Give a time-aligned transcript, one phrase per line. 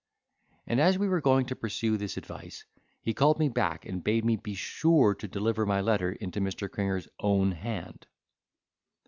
[0.65, 2.65] And as we were going to pursue this advice,
[3.03, 6.67] he called me back and bade me be sure to deliver my letter into Mr.
[6.67, 8.07] Cringer's own hand.